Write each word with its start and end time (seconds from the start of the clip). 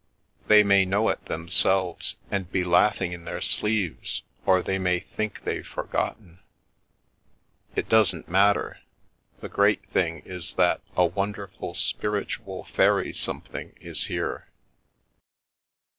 They 0.47 0.63
may 0.63 0.83
know 0.83 1.09
it 1.09 1.23
themselves, 1.25 2.15
and 2.31 2.51
be 2.51 2.63
laughing 2.63 3.13
in 3.13 3.23
their 3.25 3.39
sleeves, 3.39 4.23
or 4.47 4.63
they 4.63 4.79
may 4.79 4.99
think 5.01 5.43
they've 5.43 5.63
forgotten. 5.67 6.39
It 7.75 7.87
doesn't 7.87 8.27
matter— 8.27 8.79
the 9.41 9.47
great 9.47 9.85
thing 9.91 10.23
is 10.25 10.55
that 10.55 10.81
a 10.97 11.05
wonderful 11.05 11.75
spiritual 11.75 12.63
fairy 12.63 13.13
something 13.13 13.75
is 13.79 14.05
here." 14.05 14.47